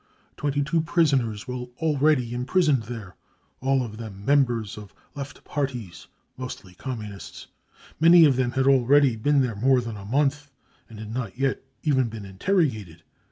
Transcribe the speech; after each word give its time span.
Twenty 0.35 0.63
two 0.63 0.81
prisoners 0.81 1.47
were 1.47 1.67
already 1.77 2.33
imprisoned 2.33 2.81
there, 2.85 3.15
all 3.59 3.83
of 3.83 3.97
them 3.97 4.25
members 4.25 4.75
of 4.75 4.95
Left 5.13 5.43
Parties, 5.43 6.07
mostly 6.37 6.73
Communists. 6.73 7.45
Many 7.99 8.23
pf 8.23 8.33
them 8.35 8.51
had 8.53 8.65
already 8.65 9.15
been 9.15 9.41
there 9.43 9.55
more 9.55 9.79
than 9.79 9.97
a 9.97 10.05
month 10.05 10.49
and 10.89 10.97
had 10.97 11.13
not 11.13 11.37
yet 11.37 11.61
even 11.83 12.09
been 12.09 12.25
in 12.25 12.39
terrogated. 12.39 13.03